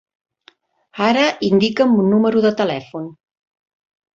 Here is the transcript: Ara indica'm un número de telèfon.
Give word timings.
Ara 1.09 1.27
indica'm 1.49 1.93
un 2.05 2.09
número 2.15 2.45
de 2.47 2.53
telèfon. 2.63 3.07